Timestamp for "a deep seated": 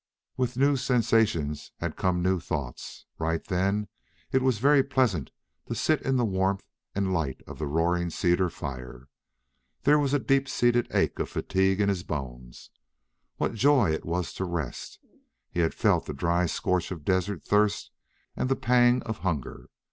10.15-10.87